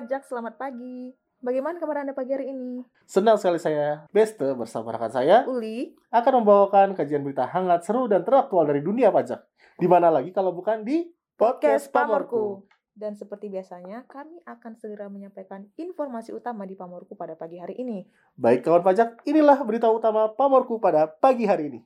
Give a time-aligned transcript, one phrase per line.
[0.00, 1.12] pajak, selamat pagi.
[1.44, 2.80] Bagaimana kabar Anda pagi hari ini?
[3.04, 8.24] Senang sekali saya, Beste, bersama rekan saya, Uli, akan membawakan kajian berita hangat, seru, dan
[8.24, 9.44] teraktual dari dunia pajak.
[9.76, 11.04] Di mana lagi kalau bukan di
[11.36, 12.64] Podcast Pamorku.
[12.96, 18.08] Dan seperti biasanya, kami akan segera menyampaikan informasi utama di Pamorku pada pagi hari ini.
[18.40, 21.80] Baik kawan pajak, inilah berita utama Pamorku pada pagi hari ini.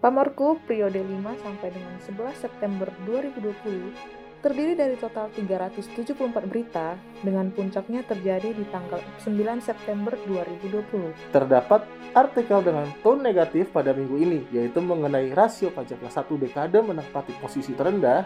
[0.00, 6.16] Pamorku periode 5 sampai dengan 11 September 2020 terdiri dari total 374
[6.48, 11.32] berita dengan puncaknya terjadi di tanggal 9 September 2020.
[11.32, 11.84] Terdapat
[12.16, 17.36] artikel dengan tone negatif pada minggu ini, yaitu mengenai rasio pajak yang satu dekade menempati
[17.36, 18.24] posisi terendah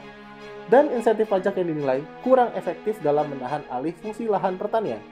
[0.70, 5.02] dan insentif pajak yang dinilai kurang efektif dalam menahan alih fungsi lahan pertanian.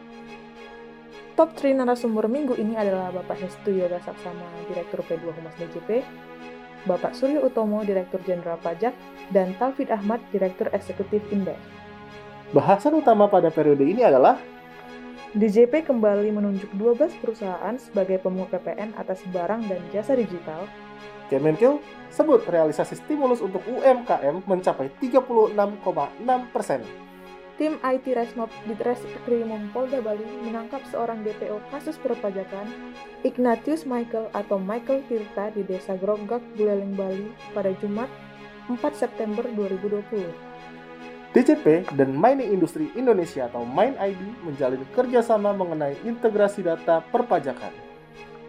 [1.32, 6.04] Top 3 narasumber minggu ini adalah Bapak Hestu Yoga Saksama, Direktur P2 Humas DJP,
[6.82, 8.90] Bapak Suryo Utomo, Direktur Jenderal Pajak,
[9.30, 11.58] dan Talfid Ahmad, Direktur Eksekutif Indef.
[12.50, 14.36] Bahasan utama pada periode ini adalah
[15.32, 20.68] DJP kembali menunjuk 12 perusahaan sebagai pemungut PPN atas barang dan jasa digital.
[21.32, 21.80] Kemenkeu
[22.12, 25.56] sebut realisasi stimulus untuk UMKM mencapai 36,6
[26.52, 26.84] persen.
[27.60, 32.64] Tim IT Resmob di Treskrimum Polda Bali menangkap seorang DPO kasus perpajakan
[33.20, 38.08] Ignatius Michael atau Michael Tirta di Desa Grogak, Buleleng, Bali pada Jumat
[38.72, 40.52] 4 September 2020.
[41.32, 47.91] DJP dan Mining Industri Indonesia atau Mine ID menjalin kerjasama mengenai integrasi data perpajakan.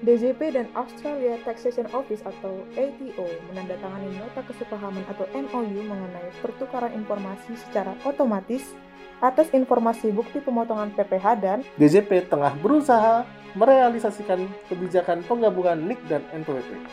[0.04, 7.56] DJP dan Australia Taxation Office atau ATO menandatangani nota kesepahaman atau MOU mengenai pertukaran informasi
[7.56, 8.76] secara otomatis
[9.24, 13.24] atas informasi bukti pemotongan PPh dan DJP tengah berusaha
[13.56, 16.84] merealisasikan kebijakan penggabungan NIK dan NPWP.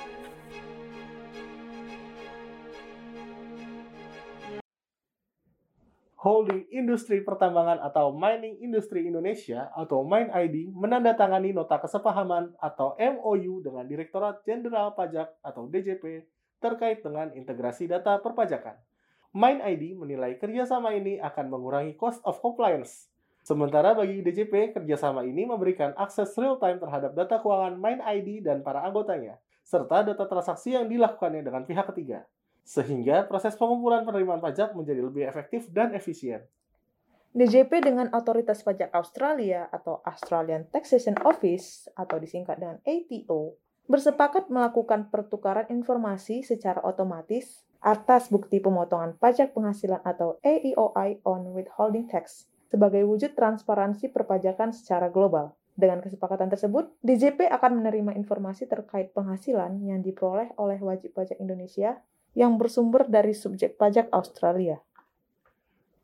[6.20, 13.64] Holding Industri Pertambangan atau Mining Industri Indonesia atau Mine ID menandatangani nota kesepahaman atau MOU
[13.64, 16.28] dengan Direktorat Jenderal Pajak atau DJP
[16.60, 18.76] terkait dengan integrasi data perpajakan.
[19.32, 23.08] Mine ID menilai kerjasama ini akan mengurangi cost of compliance.
[23.40, 28.84] Sementara bagi DJP, kerjasama ini memberikan akses real-time terhadap data keuangan Mine ID dan para
[28.84, 32.28] anggotanya, serta data transaksi yang dilakukannya dengan pihak ketiga
[32.64, 36.44] sehingga proses pengumpulan penerimaan pajak menjadi lebih efektif dan efisien.
[37.30, 43.54] DJP dengan Otoritas Pajak Australia atau Australian Taxation Office atau disingkat dengan ATO
[43.86, 52.10] bersepakat melakukan pertukaran informasi secara otomatis atas bukti pemotongan pajak penghasilan atau AEOI on withholding
[52.10, 55.54] tax sebagai wujud transparansi perpajakan secara global.
[55.74, 61.98] Dengan kesepakatan tersebut, DJP akan menerima informasi terkait penghasilan yang diperoleh oleh wajib pajak Indonesia
[62.34, 64.78] yang bersumber dari subjek pajak Australia.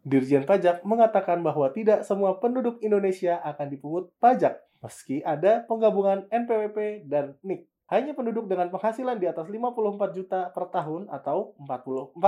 [0.07, 7.11] Dirjen Pajak mengatakan bahwa tidak semua penduduk Indonesia akan dipungut pajak, meski ada penggabungan NPWP
[7.11, 7.67] dan NIK.
[7.91, 12.23] Hanya penduduk dengan penghasilan di atas 54 juta per tahun atau 44,5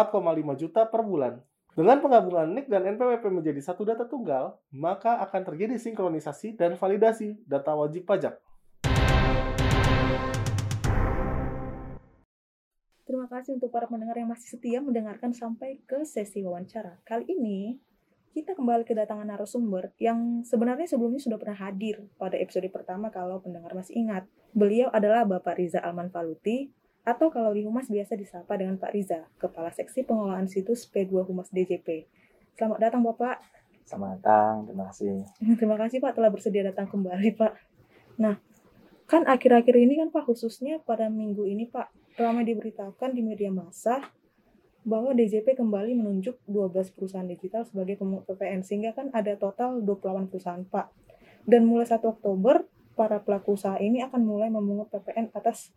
[0.59, 1.39] juta per bulan.
[1.79, 7.39] Dengan penggabungan NIK dan NPWP menjadi satu data tunggal, maka akan terjadi sinkronisasi dan validasi
[7.47, 8.43] data wajib pajak.
[13.09, 17.01] Terima kasih untuk para pendengar yang masih setia mendengarkan sampai ke sesi wawancara.
[17.09, 17.81] Kali ini
[18.37, 23.73] kita kembali kedatangan narasumber yang sebenarnya sebelumnya sudah pernah hadir pada episode pertama kalau pendengar
[23.73, 24.29] masih ingat.
[24.53, 26.69] Beliau adalah Bapak Riza Alman Faluti
[27.01, 31.49] atau kalau di Humas biasa disapa dengan Pak Riza, Kepala Seksi Pengelolaan Situs P2 Humas
[31.49, 32.05] DJP.
[32.61, 33.41] Selamat datang Bapak.
[33.89, 35.25] Selamat datang, terima kasih.
[35.57, 37.57] Terima kasih Pak telah bersedia datang kembali Pak.
[38.21, 38.37] Nah,
[39.09, 41.89] kan akhir-akhir ini kan Pak khususnya pada minggu ini Pak
[42.21, 44.05] ramai diberitakan di media massa
[44.85, 50.29] bahwa DJP kembali menunjuk 12 perusahaan digital sebagai pemungut PPN sehingga kan ada total 28
[50.29, 50.93] perusahaan Pak.
[51.49, 55.73] Dan mulai 1 Oktober para pelaku usaha ini akan mulai memungut PPN atas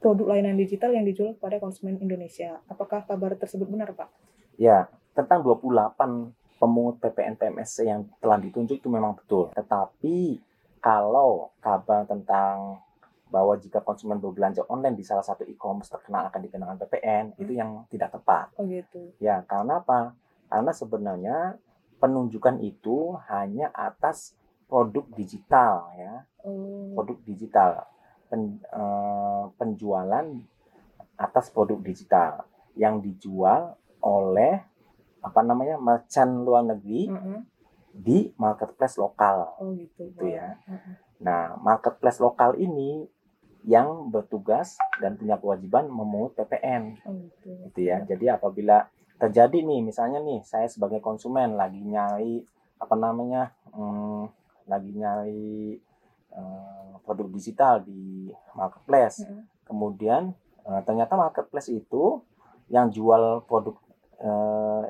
[0.00, 2.64] produk layanan digital yang dijual kepada konsumen Indonesia.
[2.68, 4.08] Apakah kabar tersebut benar, Pak?
[4.56, 9.52] Ya, tentang 28 pemungut PPN PMS yang telah ditunjuk itu memang betul.
[9.52, 10.40] Tetapi
[10.80, 12.80] kalau kabar tentang
[13.30, 17.42] bahwa jika konsumen berbelanja online di salah satu e-commerce terkenal akan dikenakan PPN hmm.
[17.46, 18.50] itu yang tidak tepat.
[18.58, 19.14] Oh gitu.
[19.22, 20.18] Ya, karena apa?
[20.50, 21.36] Karena sebenarnya
[22.02, 24.34] penunjukan itu hanya atas
[24.66, 26.26] produk digital ya.
[26.42, 26.90] Oh.
[26.98, 27.86] Produk digital.
[28.26, 30.26] Pen, eh, penjualan
[31.14, 32.42] atas produk digital
[32.74, 34.62] yang dijual oleh
[35.20, 37.38] apa namanya merchant luar negeri Mm -hmm.
[37.90, 39.54] Di marketplace lokal.
[39.58, 40.10] Oh gitu.
[40.14, 40.56] Gitu ya.
[40.66, 40.94] -hmm.
[41.20, 43.04] Nah, marketplace lokal ini
[43.68, 46.96] yang bertugas dan punya kewajiban memungut PPN.
[47.04, 47.50] Oh, gitu.
[47.68, 48.00] gitu ya.
[48.08, 48.88] Jadi apabila
[49.20, 52.40] terjadi nih misalnya nih saya sebagai konsumen lagi nyari
[52.80, 54.32] apa namanya hmm,
[54.64, 55.76] lagi nyari
[56.32, 59.20] uh, produk digital di marketplace.
[59.68, 60.32] Kemudian
[60.64, 62.24] uh, ternyata marketplace itu
[62.72, 63.76] yang jual produk
[64.24, 64.88] uh,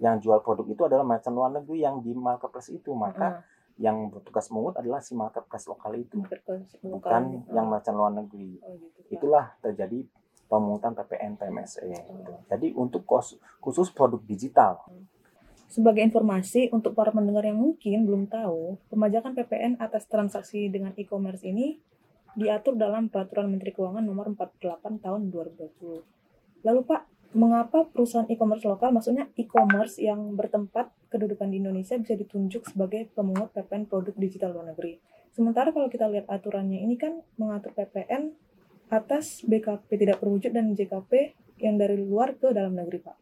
[0.00, 2.90] yang jual produk itu adalah merchant luar negeri yang di marketplace itu.
[2.90, 3.34] Maka Ah,
[3.76, 7.54] yang bertugas mengut adalah si marketplace lokal itu, marketplace bukan lokal.
[7.54, 8.56] yang merchant luar negeri.
[8.58, 8.98] oh gitu.
[9.10, 10.04] Itulah terjadi
[10.46, 11.86] pemungutan PPN PMSE.
[11.86, 12.32] gitu.
[12.46, 14.82] Jadi untuk kos- khusus produk digital
[15.66, 21.46] Sebagai informasi untuk para pendengar yang mungkin belum tahu, pemajakan PPN atas transaksi dengan e-commerce
[21.46, 21.78] ini
[22.32, 24.58] diatur dalam Peraturan Menteri Keuangan Nomor 48
[24.98, 26.02] Tahun 2020.
[26.60, 32.66] Lalu Pak, mengapa perusahaan e-commerce lokal, maksudnya e-commerce yang bertempat kedudukan di Indonesia bisa ditunjuk
[32.66, 34.98] sebagai pemungut PPN produk digital luar negeri?
[35.30, 38.34] Sementara kalau kita lihat aturannya ini kan mengatur PPN
[38.90, 43.16] atas BKP tidak terwujud dan JKP yang dari luar ke dalam negeri Pak.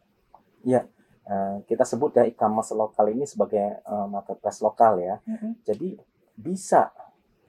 [1.29, 5.21] Eh, kita sebut ya e-commerce lokal ini sebagai eh, marketplace lokal ya.
[5.29, 5.61] Mm-mm.
[5.61, 5.93] Jadi
[6.33, 6.89] bisa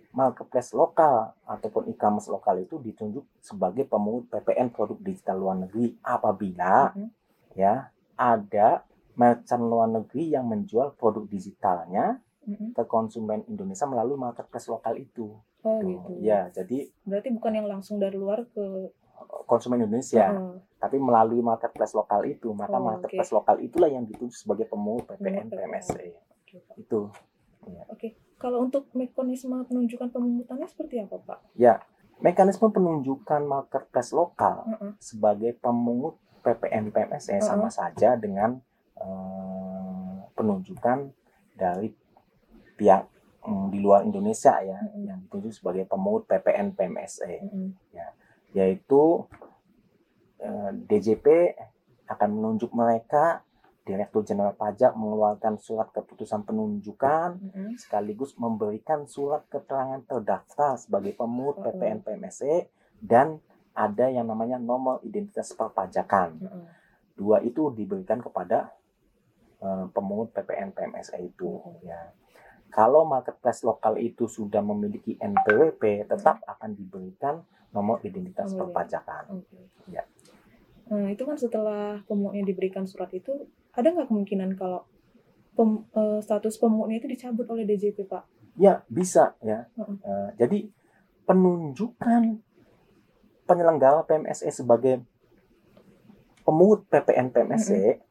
[0.09, 6.91] marketplace lokal ataupun e-commerce lokal itu ditunjuk sebagai pemungut PPN produk digital luar negeri apabila
[6.97, 7.09] Mm-mm.
[7.53, 8.83] ya ada
[9.13, 12.17] merchant luar negeri yang menjual produk digitalnya
[12.47, 12.73] Mm-mm.
[12.73, 15.37] ke konsumen Indonesia melalui marketplace lokal itu.
[15.59, 16.11] Oh Tuh, gitu.
[16.23, 18.95] Ya, jadi Berarti bukan yang langsung dari luar ke
[19.43, 20.55] konsumen Indonesia, Heeh.
[20.79, 25.51] tapi melalui marketplace lokal itu, maka Oh, marketplace lokal itulah yang ditunjuk sebagai pemungut PPN.
[25.51, 26.15] PMSE.
[26.15, 26.75] Oke, Pak.
[26.79, 27.11] Itu.
[27.91, 28.15] Oke.
[28.39, 31.39] Kalau untuk mekanisme penunjukan pemungutannya seperti apa, Pak?
[32.19, 34.91] Mekanisme penunjukan marketplace lokal Heeh.
[34.99, 37.47] sebagai pemungut PPN PMSE Uh-uh.
[37.47, 38.59] sama saja dengan
[38.99, 41.11] eh, penunjukan
[41.55, 41.91] dari
[42.75, 43.07] pihak
[43.43, 45.03] mm, di luar Indonesia ya Mm-mm.
[45.07, 47.75] yang ditunjuk sebagai pemungut PPN PMSE Mm-mm.
[48.51, 49.23] yaitu
[50.43, 51.55] eh, DJP
[52.07, 53.47] akan menunjuk mereka
[53.83, 57.73] Direktur Jenderal Pajak mengeluarkan surat keputusan penunjukan Mm-mm.
[57.79, 61.73] sekaligus memberikan surat keterangan terdaftar sebagai pemungut Uh-uh.
[61.73, 62.69] PPN PMSE
[63.01, 63.41] dan
[63.73, 66.37] ada yang namanya nomor identitas perpajakan.
[66.37, 66.67] Heeh.
[67.17, 68.69] Dua itu diberikan kepada
[69.63, 71.81] eh, pemungut PPN PMSE itu Uh-uh.
[71.81, 72.13] ya.
[72.69, 77.41] Kalau marketplace lokal itu sudah memiliki NPWP, tetap akan diberikan
[77.73, 79.41] nomor identitas Nomor perpajakan.
[79.41, 79.57] Oke.
[79.89, 80.05] Ya.
[80.89, 83.45] Nah, itu kan setelah pemungutnya diberikan surat itu,
[83.79, 84.83] ada nggak kemungkinan kalau
[85.55, 88.23] pem- eh, status pemungutnya itu dicabut oleh DJP, Pak?
[88.59, 89.67] Ya, bisa ya.
[89.79, 89.95] Uh-uh.
[89.99, 90.59] Eh, jadi
[91.23, 92.41] penunjukan
[93.47, 95.01] penyelenggara PMSE sebagai
[96.45, 98.01] pemungut PPN PMSE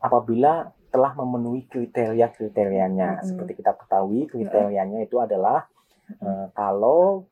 [0.00, 3.20] apabila telah memenuhi kriteria-kriterianya.
[3.20, 3.26] Mm-mm.
[3.26, 5.68] Seperti kita ketahui, kriterianya itu adalah
[6.08, 7.28] eh, kalau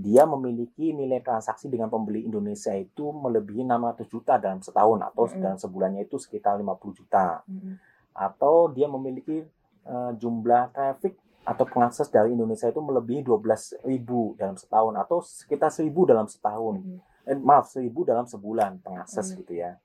[0.00, 5.42] dia memiliki nilai transaksi dengan pembeli Indonesia itu melebihi 600 juta dalam setahun atau Mm-mm.
[5.44, 7.76] dalam sebulannya itu sekitar 50 juta Mm-mm.
[8.16, 9.44] atau dia memiliki
[9.84, 13.84] eh, jumlah traffic atau pengakses dari Indonesia itu melebihi 12.000
[14.40, 16.80] dalam setahun atau sekitar 1.000 dalam setahun.
[16.80, 17.00] Mm-mm.
[17.28, 19.38] Eh, maaf, 1.000 dalam sebulan pengakses Hmm.
[19.44, 19.76] gitu ya.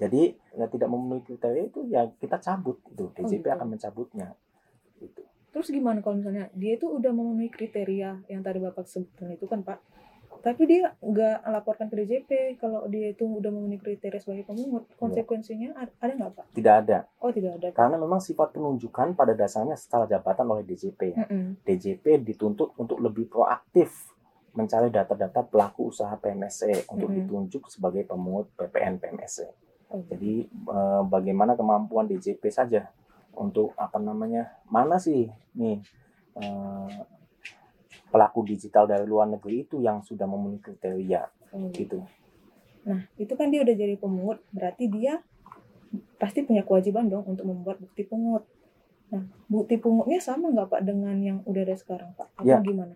[0.00, 3.10] Jadi ya tidak memenuhi kriteria itu ya kita cabut itu.
[3.14, 3.48] DJP gitu.
[3.52, 4.28] akan mencabutnya.
[4.96, 5.22] Gitu.
[5.50, 9.66] Terus gimana kalau misalnya dia itu udah memenuhi kriteria yang tadi Bapak sebutkan itu kan,
[9.66, 9.78] Pak?
[10.40, 14.88] Tapi dia nggak laporkan ke DJP kalau dia itu udah memenuhi kriteria sebagai pemungut.
[14.96, 16.46] Konsekuensinya ad- ada nggak, Pak?
[16.56, 16.98] Tidak ada.
[17.20, 17.68] Oh, tidak ada.
[17.76, 21.00] Karena memang sifat penunjukan pada dasarnya setelah jabatan oleh DJP.
[21.18, 21.44] Mm-mm.
[21.66, 24.08] DJP dituntut untuk lebih proaktif
[24.56, 27.26] mencari data-data pelaku usaha PMSE untuk Mm-mm.
[27.26, 29.46] ditunjuk sebagai pemungut PPN PMSE.
[29.90, 32.88] Oh, Jadi eh, bagaimana kemampuan DJP saja
[33.36, 35.78] untuk apa namanya mana sih nih
[36.38, 36.88] eh,
[38.10, 41.22] pelaku digital dari luar negeri itu yang sudah memenuhi kriteria
[41.54, 42.02] oh, gitu.
[42.84, 45.22] Nah, itu kan dia udah jadi pemungut, berarti dia
[46.18, 48.44] pasti punya kewajiban dong untuk membuat bukti pungut.
[49.10, 52.28] Nah, bukti pungutnya sama nggak Pak dengan yang udah ada sekarang Pak?
[52.38, 52.58] Atau Ya.
[52.62, 52.94] gimana?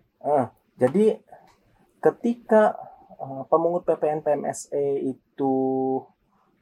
[0.75, 1.15] Jadi
[2.03, 2.75] ketika
[3.15, 5.53] eh, pemungut PPN PMSE itu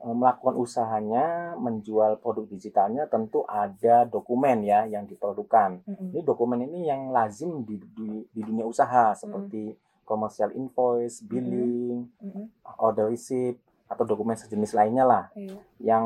[0.04, 5.80] melakukan usahanya menjual produk digitalnya tentu ada dokumen ya yang diperlukan.
[5.88, 6.12] Mm-mm.
[6.12, 9.72] Ini dokumen ini yang lazim di, di, di dunia usaha seperti
[10.04, 12.52] commercial invoice, billing, Mm-mm.
[12.84, 13.56] order receipt
[13.88, 15.26] atau dokumen sejenis lainnya lah.
[15.40, 15.56] Iya.
[15.80, 16.06] Yang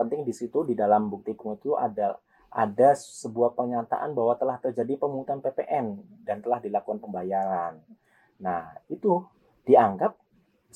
[0.00, 2.16] penting di situ di dalam bukti itu ada
[2.56, 7.84] ada sebuah pernyataan bahwa telah terjadi pemungutan PPN dan telah dilakukan pembayaran.
[8.40, 9.20] Nah, itu
[9.68, 10.16] dianggap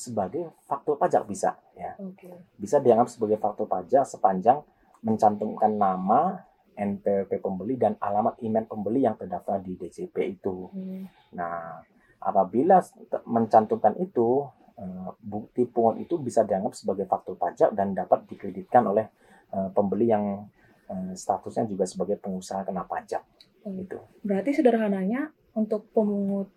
[0.00, 1.92] sebagai faktur pajak bisa ya.
[2.00, 2.33] Oke.
[2.57, 4.64] Bisa dianggap sebagai faktur pajak sepanjang
[5.04, 6.40] mencantumkan nama,
[6.73, 10.73] NPWP pembeli dan alamat email pembeli yang terdaftar di DJP itu.
[10.73, 11.04] Hmm.
[11.37, 11.85] Nah,
[12.25, 12.80] apabila
[13.28, 14.49] mencantumkan itu,
[14.80, 19.04] eh, bukti pungut itu bisa dianggap sebagai faktur pajak dan dapat dikreditkan oleh
[19.52, 20.49] eh, pembeli yang
[20.88, 23.21] eh, statusnya juga sebagai pengusaha kena pajak
[23.64, 23.76] Oh.
[23.76, 23.99] gitu.
[24.25, 26.49] Berarti sederhananya untuk pemungut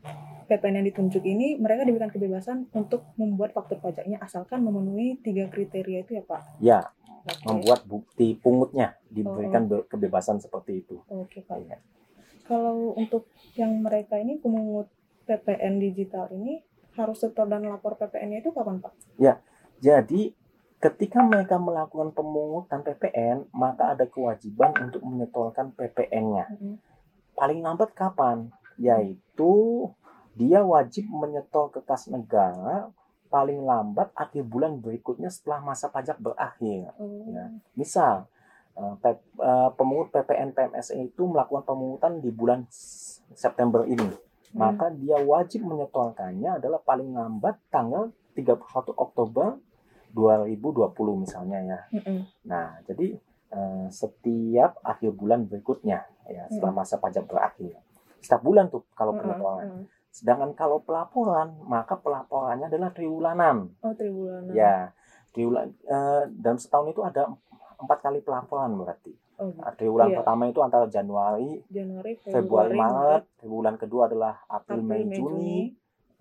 [0.46, 6.04] PPN yang ditunjuk ini mereka diberikan kebebasan untuk membuat faktur pajaknya asalkan memenuhi tiga kriteria
[6.04, 6.42] itu ya Pak.
[6.60, 6.80] Ya,
[7.24, 7.44] Oke.
[7.48, 11.00] membuat bukti pungutnya diberikan be- kebebasan seperti itu.
[11.08, 11.58] Oke Pak.
[11.64, 11.80] Ya.
[12.44, 14.92] Kalau untuk yang mereka ini pemungut
[15.24, 16.60] PPN digital ini
[17.00, 18.94] harus setor dan lapor PPN-nya itu kapan Pak?
[19.84, 20.32] Jadi
[20.80, 26.48] ketika mereka melakukan pemungutan PPN, maka ada kewajiban untuk menyetorkan PPN-nya.
[26.56, 26.80] Mm-mm.
[27.36, 28.48] Paling lambat kapan?
[28.80, 29.52] Yaitu
[30.34, 32.90] dia wajib menyetor ke kas negara
[33.30, 36.94] paling lambat akhir bulan berikutnya setelah masa pajak berakhir.
[37.02, 37.26] Oh.
[37.34, 37.50] Ya.
[37.74, 38.30] Misal
[38.78, 42.66] eh, eh, pemungut PPN PMS itu melakukan pemungutan di bulan
[43.34, 44.10] September ini,
[44.54, 44.70] Hmm.
[44.70, 49.58] maka dia wajib menyetorkannya adalah paling lambat tanggal 31 Oktober
[50.14, 51.80] 2020 misalnya ya.
[51.90, 52.20] Mm-mm.
[52.46, 53.18] Nah, jadi
[53.50, 57.82] eh, setiap akhir bulan berikutnya ya setelah masa pajak berakhir.
[58.22, 59.66] Setiap bulan tuh kalau penyetoran.
[59.66, 59.84] Mm-mm.
[60.14, 63.74] Sedangkan kalau pelaporan, maka pelaporannya adalah triwulanan.
[63.82, 64.46] Oh triwulan.
[64.54, 64.94] Ya,
[65.34, 67.34] triwulan eh, dalam setahun itu ada
[67.82, 69.12] empat kali pelaporan berarti.
[69.42, 69.60] Oh, gitu.
[69.66, 70.18] Nah, Triwulan Iya.
[70.22, 73.24] pertama itu antara Januari, Januari, Februari, Maret.
[73.42, 75.58] Triwulan kedua adalah April, April, Mei, Mei, Juni.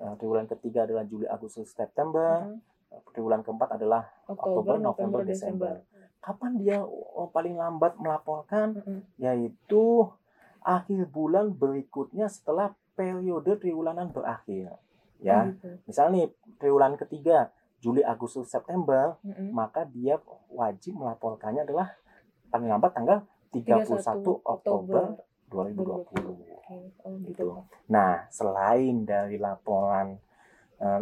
[0.00, 2.48] Eh, Triwulan ketiga adalah Juli, Agustus, September.
[2.48, 3.04] Mm-mm.
[3.12, 5.72] Triwulan keempat adalah Oktober, Oktober, November, November, Desember.
[6.22, 9.00] kapan dia oh, paling lambat melaporkan Mm-mm.
[9.18, 10.06] yaitu
[10.62, 12.70] akhir bulan berikutnya setelah
[13.02, 14.78] periode triwulanan berakhir.
[15.22, 15.78] Ya, gitu.
[15.86, 16.26] misalnya nih
[16.58, 17.50] triwulan ketiga
[17.82, 19.50] Juli, Agustus, September, Mm-mm.
[19.50, 20.18] maka dia
[20.54, 21.90] wajib melaporkannya adalah
[22.50, 23.18] paling lambat tanggal
[23.50, 24.06] 31
[24.46, 25.18] Oktober
[25.50, 26.06] 2020.
[26.06, 26.78] Oke.
[27.02, 27.42] Oh gitu.
[27.42, 27.44] Gitu.
[27.90, 30.14] Nah, selain dari laporan
[30.78, 31.00] eh,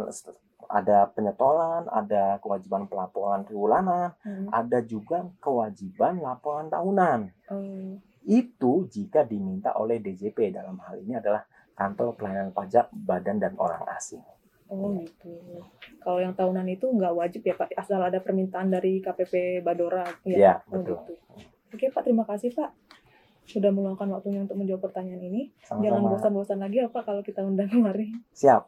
[0.71, 4.49] ada penyetoran, ada kewajiban pelaporan triwulanan, Mm-mm.
[4.49, 7.19] ada juga kewajiban laporan tahunan.
[7.51, 13.53] Oh, Itu jika diminta oleh DJP dalam hal ini adalah kantor pelayanan pajak badan dan
[13.55, 14.21] orang asing.
[14.67, 15.27] oh gitu.
[15.99, 20.07] Kalau yang tahunan itu nggak wajib ya Pak, asal ada permintaan dari KPP Badora.
[20.23, 20.95] Iya, Oh, betul.
[21.01, 21.13] gitu.
[21.69, 22.71] Oke Pak, terima kasih Pak.
[23.43, 25.51] Sudah meluangkan waktunya untuk menjawab pertanyaan ini.
[25.61, 26.11] Jangan Sama-sama.
[26.13, 28.15] bosan-bosan lagi ya Pak kalau kita undang kemari.
[28.31, 28.63] Siap.